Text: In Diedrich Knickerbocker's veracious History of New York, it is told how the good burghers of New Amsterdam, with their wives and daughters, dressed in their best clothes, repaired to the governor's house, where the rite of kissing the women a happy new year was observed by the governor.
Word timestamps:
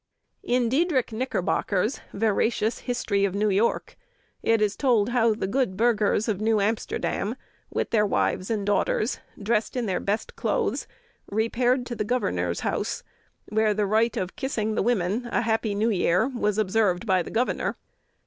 In 0.41 0.67
Diedrich 0.67 1.09
Knickerbocker's 1.13 2.01
veracious 2.11 2.79
History 2.79 3.23
of 3.23 3.35
New 3.35 3.51
York, 3.51 3.95
it 4.41 4.59
is 4.59 4.75
told 4.75 5.09
how 5.09 5.35
the 5.35 5.45
good 5.45 5.77
burghers 5.77 6.27
of 6.27 6.41
New 6.41 6.59
Amsterdam, 6.59 7.35
with 7.69 7.91
their 7.91 8.07
wives 8.07 8.49
and 8.49 8.65
daughters, 8.65 9.19
dressed 9.39 9.75
in 9.75 9.85
their 9.85 9.99
best 9.99 10.35
clothes, 10.35 10.87
repaired 11.29 11.85
to 11.85 11.95
the 11.95 12.03
governor's 12.03 12.61
house, 12.61 13.03
where 13.49 13.75
the 13.75 13.85
rite 13.85 14.17
of 14.17 14.35
kissing 14.35 14.73
the 14.73 14.81
women 14.81 15.27
a 15.31 15.41
happy 15.41 15.75
new 15.75 15.91
year 15.91 16.27
was 16.29 16.57
observed 16.57 17.05
by 17.05 17.21
the 17.21 17.29
governor. 17.29 17.77